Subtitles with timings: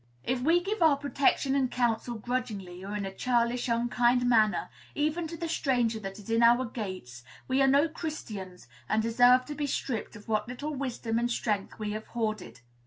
[0.23, 5.27] If we give our protection and counsel grudgingly, or in a churlish, unkind manner, even
[5.27, 9.53] to the stranger that is in our gates, we are no Christians, and deserve to
[9.53, 12.61] be stripped of what little wisdom and strength we have hoarded.